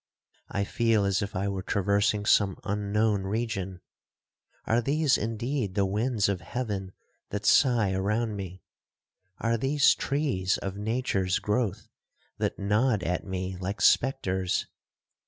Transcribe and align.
I 0.49 0.63
feel 0.63 1.05
as 1.05 1.21
if 1.21 1.35
I 1.35 1.47
were 1.47 1.61
traversing 1.61 2.25
some 2.25 2.57
unknown 2.63 3.21
region. 3.21 3.81
Are 4.65 4.81
these 4.81 5.15
indeed 5.15 5.75
the 5.75 5.85
winds 5.85 6.27
of 6.27 6.41
heaven 6.41 6.93
that 7.29 7.45
sigh 7.45 7.91
around 7.93 8.35
me? 8.35 8.63
Are 9.37 9.57
these 9.57 9.93
trees 9.93 10.57
of 10.57 10.75
nature's 10.75 11.37
growth, 11.37 11.87
that 12.39 12.57
nod 12.57 13.03
at 13.03 13.27
me 13.27 13.57
like 13.57 13.79
spectres? 13.79 14.65